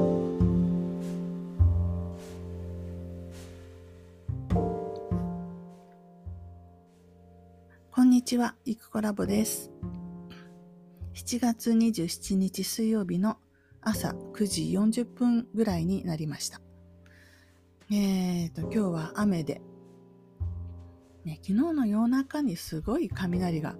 [7.92, 9.70] こんにちは、いくコラボです。
[11.14, 13.38] 7月27日水曜日の
[13.81, 14.63] 朝9時
[15.04, 16.59] 40分ぐらいになりました。
[17.91, 19.61] えーと、今日は雨で、
[21.23, 23.75] ね、昨日の夜中にすごい雷が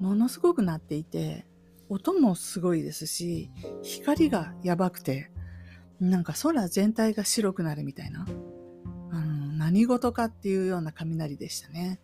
[0.00, 1.46] ものすごく鳴っていて、
[1.88, 3.50] 音もすごいですし、
[3.82, 5.30] 光がやばくて、
[6.00, 8.26] なんか空全体が白くなるみたいな、
[9.10, 12.00] あの何事かっていうような雷でしたね。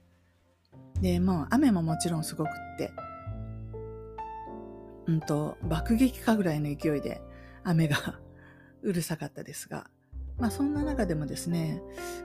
[1.01, 2.93] で、もう雨ももちろんすごくって、
[5.07, 7.21] うんと、爆撃かぐらいの勢いで
[7.63, 8.21] 雨が
[8.83, 9.91] うるさかったですが、
[10.39, 11.83] まあそんな中でもですね、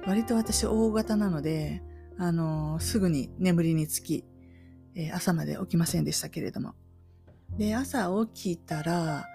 [0.07, 1.84] 割と私大型なので、
[2.18, 4.26] あのすぐに眠りにつき、
[4.96, 6.73] え朝まで起きませんでしたけれども。
[7.58, 9.27] で、朝起きたら、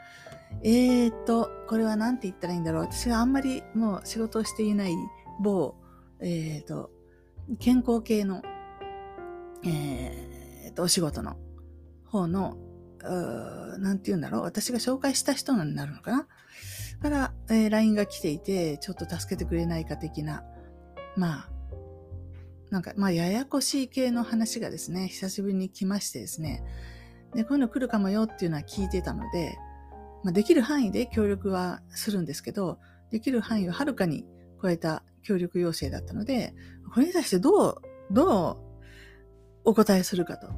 [0.63, 2.83] えーと、これは何て言ったらいいんだろう。
[2.83, 4.95] 私があんまりもう仕事をしていない
[5.41, 5.75] 某、
[6.21, 6.91] えーと、
[7.59, 8.43] 健康系の
[9.67, 11.37] えー、と、お仕事の
[12.07, 12.57] 方の、
[13.03, 14.43] うーなんて言うんだろう。
[14.43, 16.29] 私が紹介した人になるのかな
[17.01, 20.45] から、えー LINE が来ていて、ちょっと助けてくれないか的な、
[21.17, 21.51] まあ、
[22.71, 26.63] なんか、まあ、ややこしい系の話がですね、久しぶりに来ましてですね、
[27.35, 29.59] で、こういうの来るかもよっていうのは聞いてたので、
[30.23, 32.79] まあ、できる範囲で協力はするんですけど、
[33.11, 34.25] できる範囲をはるかに
[34.63, 36.55] 超えた協力要請だったので、
[36.93, 38.57] これに対してどう、どう
[39.65, 40.49] お答えするかと。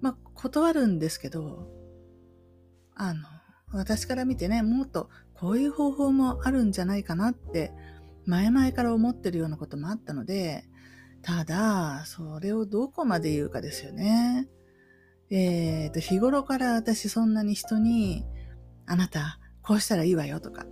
[0.00, 1.68] まあ、断るんですけど、
[2.94, 3.20] あの、
[3.72, 7.72] 私から見てね、もっとこういう方法もあるんじゃないかなって、
[8.26, 10.64] 前々から思ってるようなこともあったので、
[11.22, 14.48] ただ、それをどこまで言うかですよね。
[15.34, 18.26] えっ、と、日頃から私そんなに人に、
[18.84, 20.66] あなた、こうしたらいいわよとか、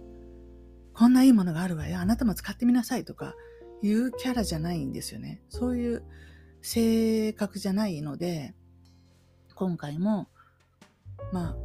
[0.93, 3.35] こんないいものがあるわよ、あなたも使ってみなさいとか、
[3.81, 5.41] いうキャラじゃないんですよね。
[5.49, 6.03] そういう
[6.61, 8.55] 性格じゃないので、
[9.55, 10.29] 今回も、
[11.33, 11.57] まあ、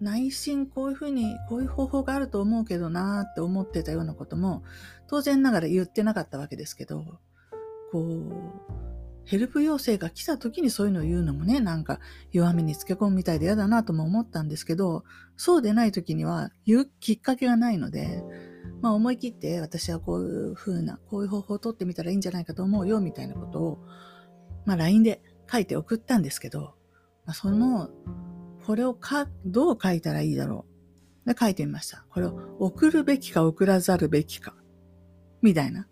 [0.00, 4.62] 内心こういうふうに、こういう方法があると思うけどなーって思ってたようなことも、
[5.08, 7.04] 当然ながら言ってなかったわけですけど、
[7.92, 8.89] こう、
[9.30, 12.00] ヘルプ要請が来た時にそういうのを言うのもね、なんか
[12.32, 15.04] 弱みにつけ込むみたいで嫌だなとも思ったんですけど、
[15.36, 18.24] そうでない時には言うきっかけがないので、
[18.80, 23.78] まあ思い切って私はこういう風な、こういう方法を取ってみたらいいんじゃないかと思うよみたいなことを、
[24.66, 26.74] まあ LINE で書いて送ったんですけど、
[27.24, 27.88] まあ、その、
[28.66, 30.66] これをか、どう書いたらいいだろ
[31.24, 31.32] う。
[31.32, 32.04] で書いてみました。
[32.10, 34.56] これを送るべきか送らざるべきか。
[35.40, 35.86] みたいな。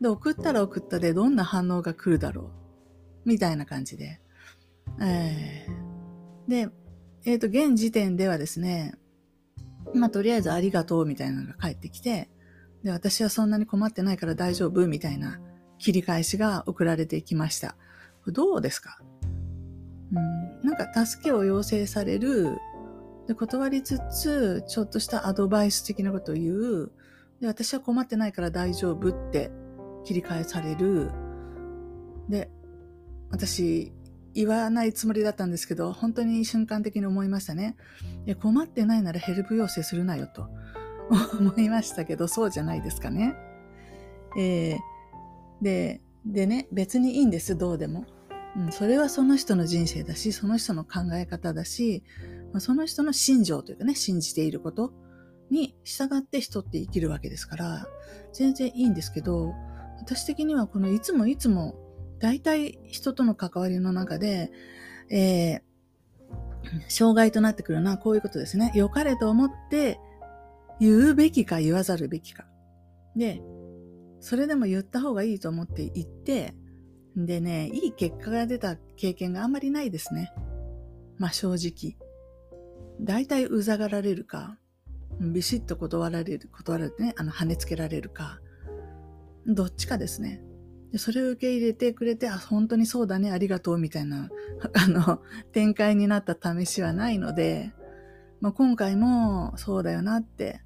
[0.00, 2.61] で、送ったら送ったでどんな反応が来るだろう。
[3.24, 4.20] みたいな感じで。
[5.00, 6.68] えー、で、
[7.24, 8.94] えっ、と、現時点ではですね、
[9.94, 12.30] まあ、とりあえずありがとうみたいなのが返ってきて、
[12.82, 15.40] で、私はそんなに困ってないから大丈夫みたいな
[15.78, 17.76] 切り返しが送られてきました。
[18.26, 18.98] どうですか？
[20.12, 22.58] うん、なんか助けを要請される、
[23.28, 26.92] で断りつつ、ちょっとしたアドバイス的なことを言う、
[27.40, 29.50] で、私は困ってないから大丈夫って
[30.04, 31.10] 切り返される、
[32.28, 32.50] で、
[33.32, 33.92] 私、
[34.34, 37.76] 言わないつもりだったんですけど、本当に瞬間的に思いましたね。
[38.40, 40.48] 困ってないならヘルプ要請するなよと
[41.40, 43.34] 思いましたけど、そうじゃないですかね。
[44.38, 44.92] えー
[45.62, 48.04] で、でね、別にいいんです、どうでも。
[48.56, 52.02] うん、それはその人の人生だし、その人の考え方だし、
[52.58, 54.92] その人の信条というかね、信じていること
[55.50, 57.86] に従って人って生きるわけですから、
[58.34, 59.54] 全然いいんですけど、
[60.00, 61.76] 私的にはこのいつもいつも、
[62.22, 64.52] 大体人との関わりの中で、
[65.10, 65.72] えー
[66.88, 68.70] 障害となってくるのはこういうことですね。
[68.74, 69.98] 良かれと思って
[70.80, 72.46] 言うべきか言わざるべきか。
[73.16, 73.42] で、
[74.20, 76.54] それでも言った方がいいと思って言って、
[77.16, 80.32] でね、いい結果が出た経験があんまりないですね。
[81.18, 81.98] まあ正直。
[83.00, 84.56] 大体うざがられるか、
[85.20, 88.38] ビシッと断られる、断られてね、あの、跳ねつけられるか、
[89.46, 90.40] どっちかですね。
[90.92, 94.28] でそれを受け入れてくれて、あ、本当にそうだね、ありがとう、みたいな、
[94.74, 95.22] あの、
[95.52, 97.72] 展開になった試しはないので、
[98.40, 100.60] まあ今回もそうだよなって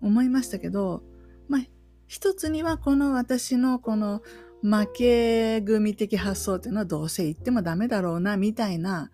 [0.00, 1.02] 思いましたけど、
[1.48, 1.62] まあ
[2.06, 4.22] 一つにはこの私のこの
[4.62, 9.10] 負け組的発想っていうのはどうせ言ってもダメだろうな、みたいな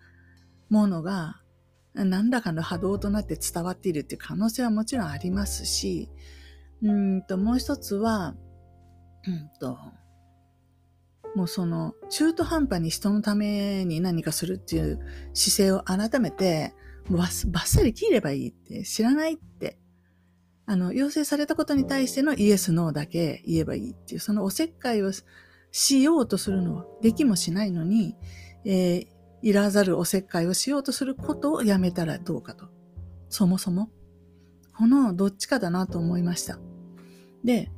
[0.69, 1.41] ものが
[1.95, 6.09] 何らかの波動となって伝わっているっていう可能性はもちろんありますし、
[6.83, 8.35] うんと、もう一つは、
[9.25, 9.77] うんと、
[11.35, 14.99] もうその中途半端に人のために何かするっていう
[15.33, 16.75] 姿勢を改めて
[17.09, 19.77] もうバッバッサリ切ればいいって、知らないって。
[20.65, 25.11] あの、要請されたことに対してのイエス、ノーだけ言えばいいっていう、そのおせっかいを
[25.71, 28.15] しようとするのは、できもしないのに、
[28.65, 29.07] えー
[29.43, 32.69] いらざるおせっかいをしようとすることをやめたらどうかと。
[33.27, 33.89] そもそも。
[34.73, 36.59] このどっちかだなと思いました。
[37.43, 37.69] で、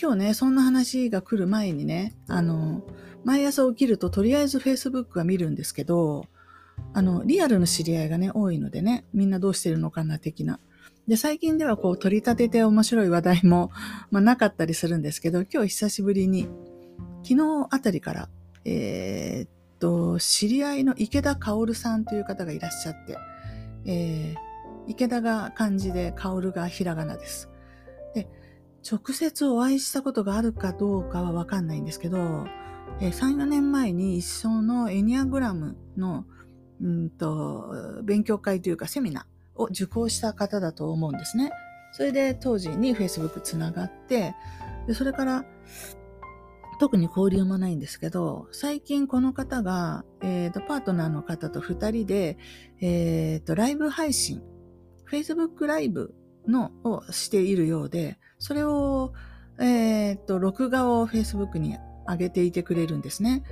[0.00, 2.82] 今日ね、そんな話が来る前にね、あの、
[3.24, 6.26] 毎朝起きるととりあえず Facebook は見るんですけど、
[6.92, 10.58] あの、リアルの知り合いがね、多いのでね、みんなどうしてるのかな的な。
[11.06, 13.70] で、最近ではこう取り立てて面白い話題も、
[14.10, 16.48] まあ、なかったりするんですけど、今日久しぶりに、
[17.22, 18.28] 昨日あたりから、
[18.64, 23.16] えーっと、知り合いの池田薫さんという方がいらっしゃって、
[23.86, 24.54] えー
[24.86, 27.48] 池田が漢字で薫がひらがなです。
[28.88, 32.46] 直接お会いしたことがあるかどうかはわかんないんですけど、
[33.00, 36.26] えー3、4年前に一緒のエニアグラムの、
[36.82, 41.50] うんと、勉強会というかセミナーを受講した方だと思うんですね。
[41.92, 44.34] それで当時に Facebook つながって、
[44.86, 45.44] でそれから
[46.78, 52.36] 特に交流もないんですけど、最近この方が、えーと、パートナーの方と二人で、
[52.80, 54.42] えーと、ライブ配信、
[55.10, 56.14] Facebook ライブ
[56.46, 59.12] のをしているようで、それを、
[59.58, 61.76] えーと、録画を Facebook に
[62.08, 63.44] 上げていてくれるんですね。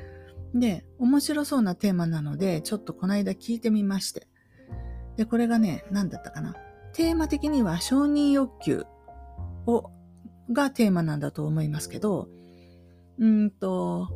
[0.54, 4.26] で、面白そうなテーマなので、ちょっとこの間聞いてみまして。
[5.16, 6.54] で、これがね、何だったかな。
[6.92, 8.84] テーマ的には承認欲求
[9.66, 9.90] を、
[10.50, 12.28] がテーマなんだと思いますけど、
[13.18, 14.08] うんと、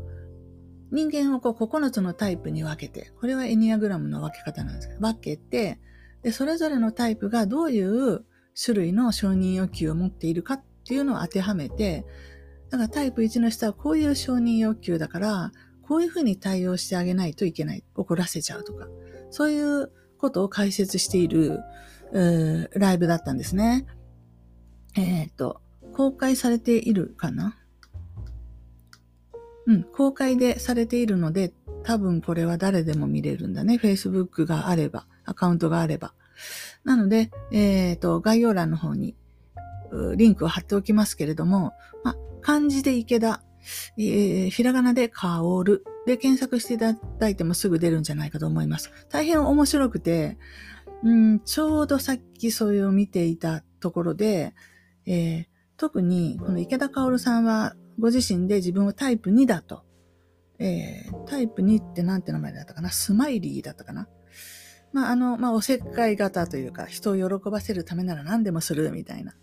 [0.93, 5.81] 人間をこう9つのタイプに分けて、これはエニアグラムの分け方なんですけど、分けて、
[6.23, 8.25] で、それぞれのタイプがどういう
[8.61, 12.05] 種類の承認欲求を持っているかっていうのを当てはめて、
[12.71, 17.85] だからタイプ1の人はこういう承認欲求だから、こういうふうに対応してあげないといけない。
[17.95, 18.89] 怒らせちゃうとか。
[19.31, 21.61] そういうことを解説している、
[22.75, 23.87] ライブだったんですね。
[24.97, 25.61] えっ、と、
[25.93, 27.57] 公開されているかな？
[29.67, 33.75] うん、公開でされているので、多分これは誰でも見れるんだね。
[33.75, 36.15] Facebook があれば、アカウントがあれば。
[36.85, 39.17] なので、えっ、と、概要欄の方に
[40.17, 41.73] リンクを貼っておきますけれども、
[42.05, 43.43] まあ、漢字で池田、
[43.99, 48.93] えーひらがなで香るで検索していただいてもすぐ出るんじゃないかと思います。
[49.11, 50.39] 大変面白くて、
[51.03, 54.55] うん、ちょうどさっきそれを見ていたところで、
[55.07, 55.47] えー
[55.79, 59.83] 特にこの池田薫さんはご自身で自分をタイプ2だと。
[60.59, 62.91] えータイプ2ってなんて名前だったかな？
[62.91, 64.09] スマイリーだったかな？
[64.97, 69.35] まあ、あの、まあ、おせっかい型というか、人を喜ばせるためなら何でもするみたいな、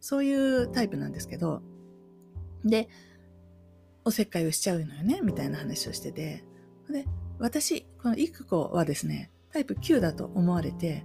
[0.00, 1.60] そういうタイプなんですけど、
[2.64, 2.88] で、
[4.06, 6.42] おせっかいをしちゃうのよね、みたいな話をしてて、
[6.88, 7.04] で、
[7.38, 11.04] 私、この育子はですね、タイプ9だと思われて、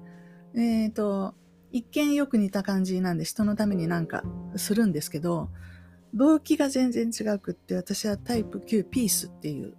[0.56, 1.36] えっ、と、
[1.74, 4.24] 一見よく似た感じなんで人のためになんか
[4.56, 5.50] するんですけど、
[6.14, 9.74] 動機が全然違くって、私はタイプ9ピースっていう、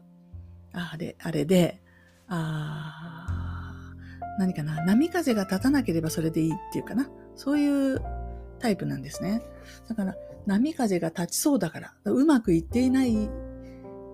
[0.74, 1.80] あれ、あれで、
[2.28, 3.29] あー
[4.40, 8.02] 何かな、波風が立たなければそれでいいっていうかな、そういう
[8.58, 9.42] タイプなんですね。
[9.86, 10.16] だから、
[10.46, 13.28] 波風が立ちそうだから、うまくいっていない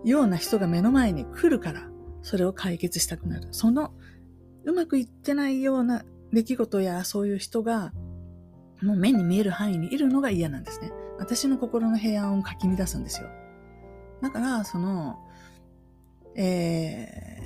[0.05, 1.89] ような人が目の前に来るから、
[2.23, 3.47] それを解決したくなる。
[3.53, 3.93] その、
[4.65, 7.93] うまくいってないような出来事やそういう人が、
[8.83, 10.91] もう目に見える範囲にいるのが嫌なんですね。
[11.19, 13.29] 私の心の平安をかき乱すんですよ。
[14.21, 15.21] だから、その、
[16.35, 17.46] え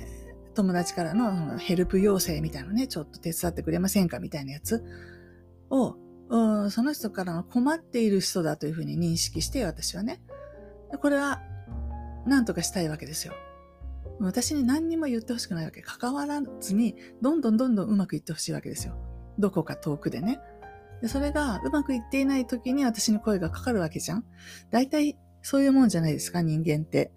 [0.53, 4.83] 友達からのヘルプ要請みたいなね、ちょっと手伝ってくれませんかみたいなやつ
[5.69, 5.95] を、
[6.29, 10.21] うんその人からの困っている人だというふうに認識して、私はね。
[11.01, 11.41] これは、
[12.25, 13.33] 何とかしたいわけですよ。
[14.19, 15.81] 私に何にも言ってほしくないわけ。
[15.81, 18.95] 関わらずに、どんどんどんどんうまくいってほしいわけですよ。
[19.39, 20.39] どこか遠くでね。
[21.01, 24.25] でそれがうまくいっていない時に私に声がかかるわけじゃん。
[24.69, 27.11] 大体そういうもんじゃないですか、人間って。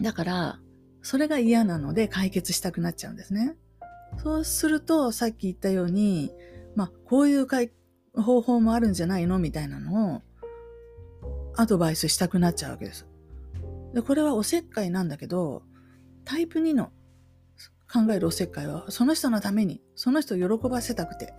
[0.00, 0.60] だから、
[1.02, 3.56] それが嫌なので解決したくなっちゃうんですね。
[4.18, 6.32] そうすると、さっき言ったように、
[6.76, 7.46] まあ、こういう
[8.14, 9.38] 方法もあるんじゃないの？
[9.38, 10.22] みたいなのを、
[11.56, 13.06] アドバイスしたくなっちゃうわけです。
[13.94, 15.62] で、これはおせっかいなんだけど、
[16.24, 16.90] タイプ2の
[17.92, 21.34] 考えるおせっかいは、その人のために、その人を喜ばせたくて、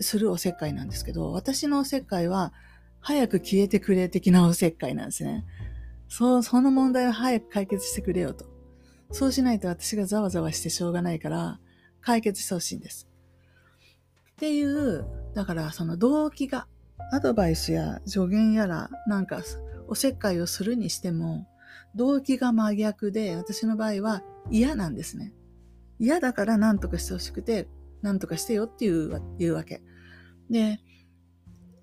[0.00, 2.52] するおせっかいなんですけど、私のおせっかいは、
[3.00, 5.46] 早く消えてくれ的なおせっかいなんですね。
[6.08, 8.44] そう、その問題を早く解決してくれよと。
[9.12, 11.60] そうしないと私がざわざわしてしょうがないから、
[12.00, 13.08] 解決してほしいんです。
[14.32, 16.66] っていう、だからその動機が、
[17.12, 19.42] アドバイスや助言やら、なんか
[19.88, 21.46] おせっかいをするにしても、
[21.94, 25.34] 動機が真逆で、私の場合は嫌なんですね。
[25.98, 27.68] 嫌だから何とかしてほしくて、
[28.02, 29.82] なんとかしてよっていういうわけ。
[30.48, 30.80] で、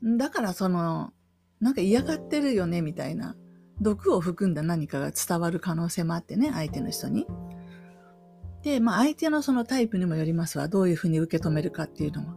[0.03, 1.11] だからその、
[1.59, 3.35] なんか嫌がってるよねみたいな、
[3.81, 7.27] 毒を含んだ何かが伝わる可能性もあってね、相手の人に。
[8.63, 10.67] で、まあ相手のそのタイプにもよりますわ。
[10.67, 12.35] どういうふうに受け止めるかっていうのは。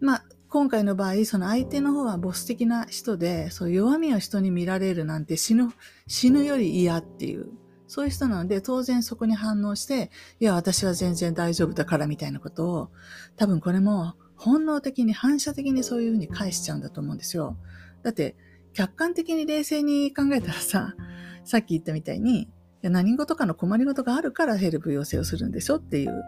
[0.00, 5.68] まあ、今回の場合、その相手の方はボス的な人で、そう弱みを人に見られるなんて死ぬ、
[6.06, 7.48] 死ぬより嫌っていう、
[7.88, 12.90] そういう人なので、当然そこに反応して、いや、私は全然大丈夫だからみたいなことを、
[13.36, 17.56] 多分これも本能的に反射的にそういうふうに返しちゃうんだと思うんですよ。
[18.02, 18.36] だって、
[18.76, 20.94] 客観的に冷静に考えたらさ、
[21.44, 22.48] さっき言ったみたいに、い
[22.82, 26.22] や何事かの困り事があるからヘルプ要請をするんでしょっていう。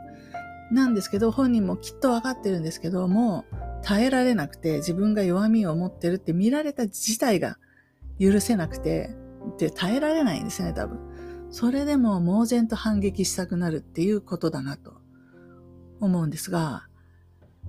[0.73, 3.45] なんですけど、本人もきっとわかってるんですけども、
[3.83, 7.59] 耐えられなくて自分が弱みを持ってるって見られた自体が
[8.19, 9.15] 許せなくて、
[9.59, 10.99] で耐えられないんですね、多分。
[11.51, 14.95] それでも猛然と反撃したくなるっていうことだなと
[16.01, 16.89] 思うんですが、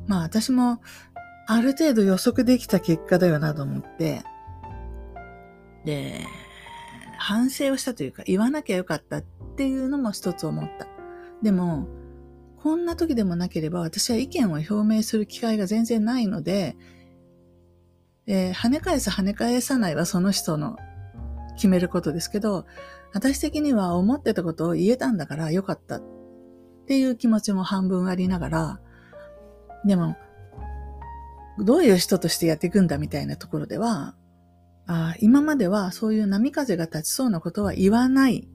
[0.07, 0.81] まあ私も
[1.47, 4.23] ある程度予測できた結果だよなと思って、
[5.85, 6.25] で、
[7.17, 9.21] 反省をしたというか言わなきゃよかったっ
[9.57, 10.87] ていうのも一つ思った。
[11.41, 11.87] でも、
[12.61, 16.75] こんな時でもなければ私は意見を表明する機会が全然ないので、
[18.27, 20.77] えー、跳ね返す跳ね返さないはその人の
[21.55, 22.65] 決めることですけど、
[23.13, 26.03] 私的には思ってたことを言えたんだからよかったっ
[26.85, 28.79] ていう気持ちも半分ありながら、
[29.85, 30.15] でも、
[31.57, 34.15] どういう人としてやっていくんだみたいなところでは、
[34.91, 38.47] あ今まではそういう波風が立ちそうなことは言わない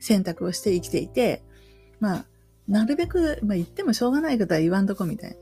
[0.00, 1.44] 選択をして生きていて、
[2.00, 2.26] まあ、
[2.66, 5.38] なるべく、まあ、言ってもしょうがないことは言わんとこみたい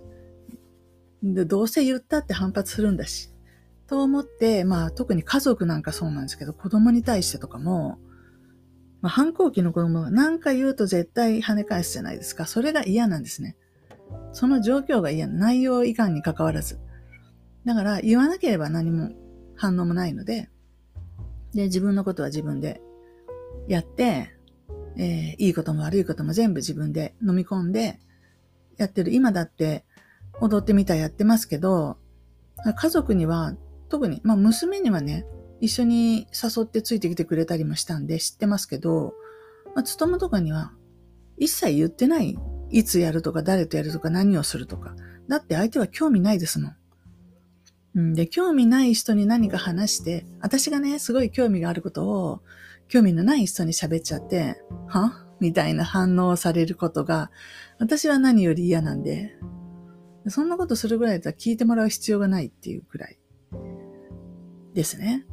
[1.23, 1.33] な。
[1.33, 3.31] で、どうせ言ったって反発するんだし。
[3.87, 7.99] と思って、まあ特に家族なんかそうなんですけど、子供に対してとかも、
[9.01, 12.45] まあ、反抗期の子供が何か言うと絶対跳ね返すじゃないですか。
[12.45, 13.57] それが嫌なんですね。
[14.33, 15.29] その状況が嫌。
[15.29, 16.79] 内容以下に関わらず。
[17.65, 19.11] だから言わなければ何も
[19.61, 20.49] 反応もないので、
[21.53, 22.81] で、自分のことは自分で
[23.69, 24.35] やって、
[24.97, 28.01] えー、いいことも悪いことも全部自分で飲み込んで
[28.79, 29.13] やってる。
[29.13, 29.85] 今だって
[30.41, 31.99] 踊ってみたやってますけど、
[32.75, 33.55] 家族には
[33.91, 35.27] 特に、まあ娘にはね、
[35.61, 39.13] 一緒に誘ってついてきてくれたりもしたんで知ってますけど、
[39.75, 40.73] まあ、勤とかには
[41.37, 42.39] 一切言ってない。
[42.71, 44.95] いつやるとか誰とやるとか何をするとか。
[45.29, 46.77] だって相手は興味ないですもん。
[47.95, 52.43] うん、で、興味ない人に何か話して、私がね、すごい興味があることを、
[52.89, 55.27] 興味のない人に喋っちゃって、は？
[55.41, 57.31] みたいな反応をされることが、
[57.79, 59.33] 私は何より嫌なんで、
[60.29, 63.19] そんなことするぐらいだったら聞いてもらう必要がないっていうくらい
[64.75, 65.25] ですね。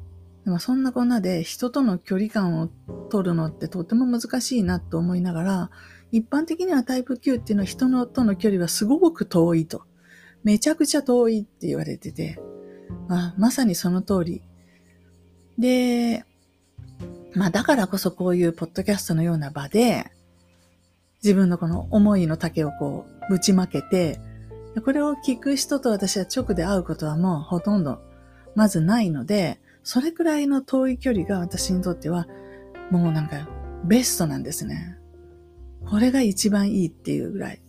[0.46, 2.70] でもそんなこんなで人との距離感を
[3.10, 5.72] 取るのってとても難しいなと思いながら、
[6.14, 9.84] 一般的にはタイプ9っていうのは人のとの距離はすごく遠いと。
[10.44, 12.40] めちゃくちゃ遠いって言われてて、
[13.08, 14.42] まあ、まさにその通り。
[15.58, 16.26] で、
[17.34, 20.12] まあだからこそこういうポッドキャストのような場で、
[21.24, 24.20] 自分のこの思いの丈をこう、ぶちまけて、
[24.86, 28.00] これを聞く人と私は直で会うことはもうほとんど、
[28.56, 32.28] まずないので、それくらいの遠い距離が私にとっては、
[32.92, 33.48] もうなんか、
[33.86, 34.98] ベストなんですね。
[35.86, 37.62] これが一番いいっていうぐらい。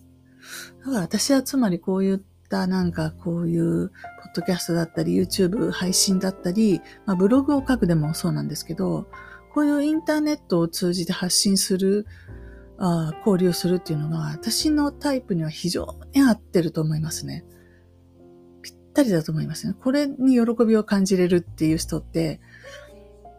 [0.80, 3.96] だから私はつまりこういうったなんかこういうポッ
[4.34, 9.06] ドキャストだったり YouTube 配信だったり、まあ、ブログを書くでもそうなんですけど、
[9.52, 12.06] こういうインターネットを通じて発信する、
[12.78, 17.44] あ交流するっていうのが、私のタイプには非常に合ってると思いますね。
[18.62, 19.74] ぴったりだと思いますね。
[19.80, 22.40] これに喜びを感じれるっていう人って、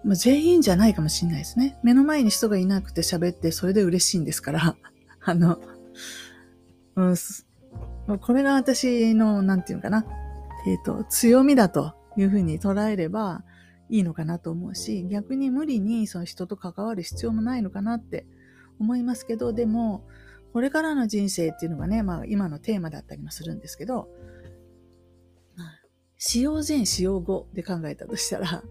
[0.03, 1.77] まあ、全員じゃないかもしれないですね。
[1.83, 4.75] 目の前に人がいなくて喋ってそれで嬉しいんですから、
[5.21, 5.59] あの、
[6.95, 7.15] うん、
[8.17, 10.05] これが私の、なんていうのかな、
[10.65, 13.43] えっ、ー、と、強みだというふうに捉えれば、
[13.89, 18.25] いいのかなと思うし、逆に無理にその人と関わる必要もないのかなって
[18.79, 20.05] 思いますけど、でも、
[20.53, 24.07] これからの人生っていうのがね、まあ今のテーマだったりもするんですけど、
[26.17, 28.63] 使用前、使用後で考えたとしたら、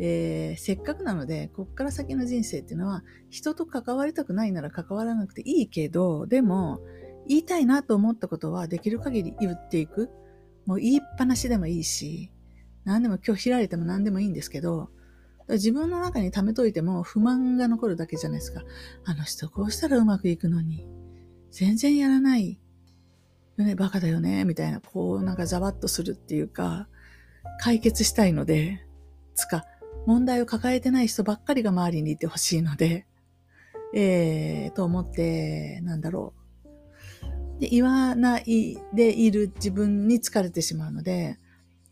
[0.00, 6.80] えー、せっかくなので、こっから先の人生っていうのは、人と関わりたくないなら関わらなくていいけど、でも、
[7.28, 10.10] 言いたいなと思ったことはできる限り言っていく。
[10.66, 12.30] もう言いっぱなしでもいいし、
[12.84, 14.90] 何でも今日開いても何でもいいんですけど、
[15.48, 18.62] 自分の中に溜めといても不満が残るだけじゃないですか。
[19.04, 20.86] あの人こうしたらうまくいくのに、
[21.50, 22.60] 全然やらない
[23.58, 26.88] よね、バカだよね、みたいな、こうなんかざわっとするっていうか、
[27.60, 28.84] 解決したいので、
[29.34, 29.64] つか、
[30.06, 33.06] 問題を抱えてない人ばっかりが周りにいてほしいので、
[33.94, 36.37] えー、と思って、なんだろう。
[37.58, 41.38] で、言わないでいる自分に疲れてしまうので、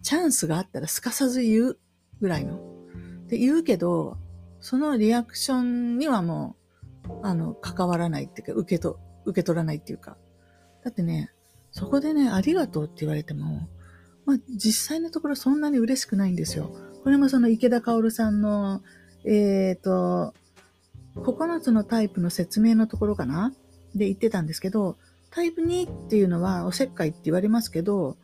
[0.02, 1.78] チャンスがあったらすかさず言う
[2.20, 2.61] ぐらいの。
[3.28, 4.18] で、言うけど、
[4.61, 6.56] そのリアクションにはも
[7.08, 10.16] う、あの、関わらないっていうか、受けと、受け取らないっていうか。
[10.85, 11.32] だってね、
[11.73, 13.68] そこでね、ありがとうって言われても、
[14.25, 16.70] まあ、実際のところそんなに嬉しくないんですよ。
[17.02, 18.82] これもその池田薫さんの、
[19.25, 20.35] えっ、ー、と、
[21.16, 23.52] 9つのタイプの説明のところかな？
[23.94, 24.99] で言ってたんですけど、
[25.37, 28.16] タイプ2っていうのはおせっかいって言われますけど、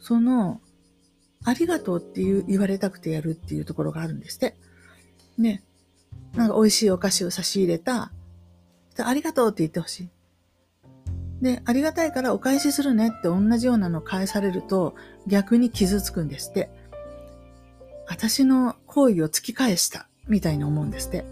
[0.00, 0.60] その、
[1.44, 4.56] ありがとうっていう言われたくてやるっていうところがあるんですって。
[5.38, 5.62] ね。
[6.34, 8.10] なんか美味しいお菓子を差し入れた。
[8.98, 10.08] ありがとうって言ってほしい。
[11.42, 14.96] で、ありがたいからお返しするねって同じようなの返されると
[15.28, 16.70] 逆に傷つくんですって。
[18.08, 21.24] 私の行為を突き返したみたいに思うんですって。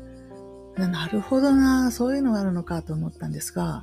[0.76, 3.82] なるほどなそういうのがあるのかと思ったんですが、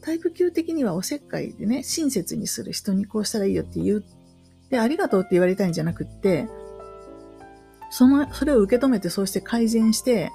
[0.00, 4.04] タイプ級的にはおせっかいでね、親切にする人にこうしたらいいよって言う
[4.70, 6.48] で、ありがとうって言われたいんじゃなくって、
[7.90, 10.30] その、それを受け止めてそうして改善して、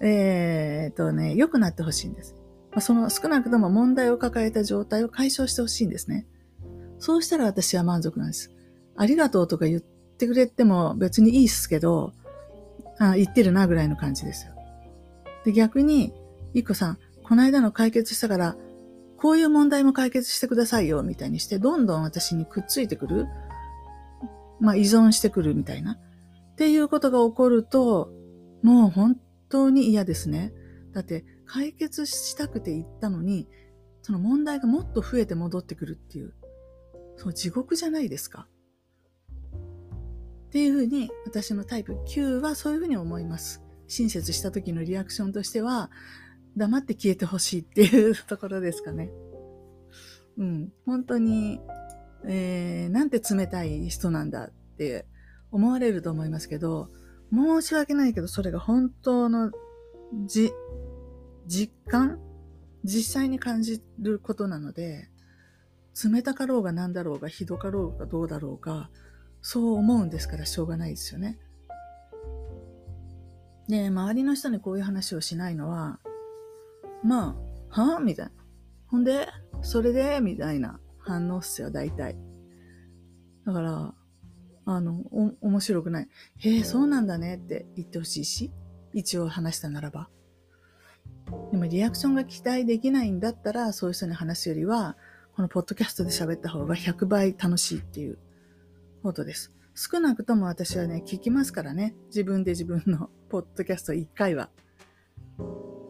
[0.00, 2.34] えー、っとね、良くなってほしいんです。
[2.72, 6.26] まあ、その少なくとも問題を抱えた状態を解消してほしいんですね。
[6.98, 8.50] そうしたら私は満足なんです。
[8.96, 12.12] ありがとうとか言ってくれても別にいいっすけど、
[12.98, 14.52] あ言ってるなぐらいの感じですよ。
[15.44, 16.12] で、逆に、
[16.54, 18.56] いっこさん、この間の解決したから、
[19.20, 23.26] こういう問題も解決してくださいよ、みたいにして、どんどん私にくっついてくる。
[24.60, 25.98] まあ、依存してくるみたいな。
[26.52, 28.10] っていうことが起こると、
[28.62, 30.54] もう本当に嫌ですね。
[30.92, 33.46] だって、解決したくて言ったのに、
[34.02, 36.32] その問題がもっと増えて戻ってくるっていう、
[37.16, 38.48] そう、地獄じゃないですか。
[40.46, 43.62] っていうふうに、私のタイプ9はそういうふうに思います。
[43.86, 45.90] 親切した時のリアクションとしては、
[46.56, 49.10] 黙って消えてほしいっていうところですかね。
[50.38, 50.72] うん。
[50.86, 51.60] 本当に、
[52.26, 55.06] えー、なんて冷たい人なんだって
[55.50, 56.88] 思われると思いますけど、
[57.32, 59.50] 申し訳ないけど、それが本当の
[60.26, 60.52] じ、
[61.46, 62.18] 実感
[62.84, 65.08] 実際に感じることなので、
[66.02, 68.90] 冷たかろうが何だろうが、ひどかろうがどうだろうが、
[69.42, 71.38] そう思うんですからしょうがないですよね。
[73.68, 76.00] で、周りの人にこういう話をしないのは、
[77.02, 77.36] ま
[77.70, 78.32] あ、はぁみたいな。
[78.86, 79.28] ほんで、
[79.62, 80.20] それで？
[80.20, 82.16] みたいな反応っすよ、大体。
[83.46, 83.94] だから、
[84.66, 86.08] あの、お、面白くない。
[86.38, 88.52] へえ、そうなんだねって言ってほしいし、
[88.92, 90.08] 一応話したならば。
[91.50, 94.96] でもリアクションが期待できないんだったら、そういう人に話すよりは、
[95.34, 98.18] このポッドキャストで喋った方が100倍楽しいっていう
[99.02, 99.52] ことです。
[99.74, 101.94] 少なくとも私はね、聞きますからね。
[102.06, 104.50] 自分で自分のポッドキャスト1回は。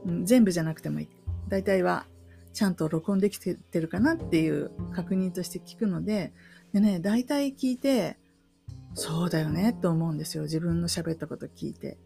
[0.06, 1.08] うん、全部じゃなくてもいい。
[1.48, 2.06] 大体は
[2.52, 6.32] ちゃんと録音できてるかなっていう確認として聞くので、
[6.72, 8.18] でね、大体聞いて、
[8.94, 10.44] そうだよねって思うんですよ。
[10.44, 11.98] 自分の喋ったこと聞いて。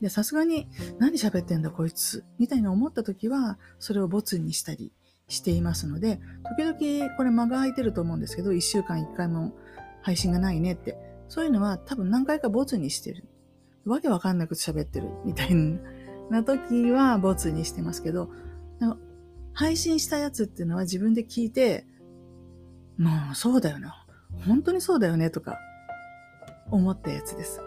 [0.00, 4.92] で、さすがに、何喋ってんだこいつ、みたいな思った時は、それをボツにしたり
[5.26, 6.20] していますので、
[6.56, 9.52] 時々これ間が空いてると思うんですけど、一週間一回も
[10.02, 10.96] 配信がないねって。
[11.28, 13.24] そういうのは多分何回かボツにしてる。
[13.84, 15.78] わけわかんなく喋ってるみたいな
[16.30, 18.30] な時はボツにしてますけど、
[19.52, 21.86] 配信したやつっていうのは自分で聞いて、
[22.96, 24.06] もうそうだよな。
[24.46, 25.58] 本当にそうだよねとか
[26.70, 27.60] 思ったやつです。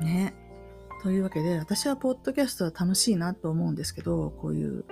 [0.00, 0.34] ね。
[1.02, 4.84] というわけで、私はポッドキャストは楽しいなと思うんですけど、こういう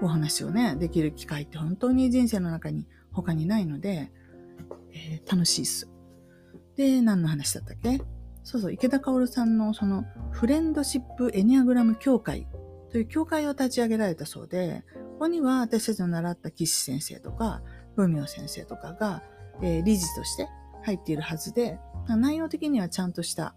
[0.00, 4.12] お話をね、できる機会って本当に人生の中に他にないので、
[4.92, 5.90] えー、楽しいっす。
[6.76, 8.00] で、何の話だったっけ？
[8.44, 12.46] そうそう、池田薫さんのそのフレンドシップエニアグラム協会
[12.92, 17.62] という協会を立ち上げられたそうで、ここには私たちの習った岸先生とか、
[17.96, 19.22] 文明先生とかが、
[19.62, 20.48] えー、理事として
[20.82, 21.78] 入っているはずで、
[22.08, 23.54] 内容的にはちゃんとした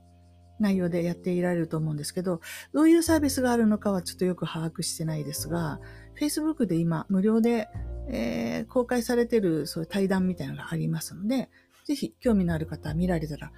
[0.60, 2.39] 内容でやっていられると思うんですけど、
[2.73, 5.80] どういうサービスがあるのかはちょっとよく把握してないですが、
[6.19, 7.67] Facebook で今無料で、
[8.10, 11.50] えー、公開されているそういう対談みたいなのがありますので、
[11.86, 13.52] ぜひ興味のある方は見られたら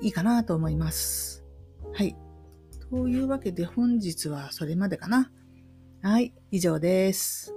[0.00, 1.44] いいかなと思います。
[1.92, 2.16] はい。
[2.90, 5.30] というわけで本日はそれまでかな。
[6.02, 7.52] はい、以上です。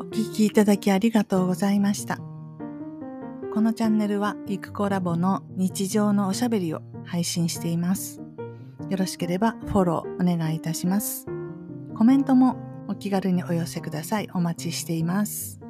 [0.00, 2.18] お聞きいただきありがとうございました。
[3.52, 8.20] このチャンネルはゆくコラボの日常のおしゃべりを配信しています。
[8.90, 11.26] よろしければフォローお願いいたします。
[11.96, 12.56] コメントも
[12.88, 14.28] お気軽にお寄せください。
[14.34, 15.63] お待ちしています。